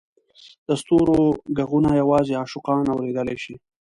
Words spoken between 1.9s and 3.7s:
یوازې عاشقان اورېدلای شي.